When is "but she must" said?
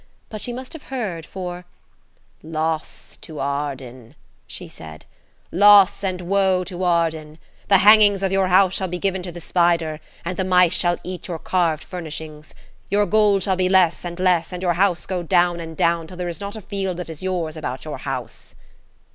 0.29-0.73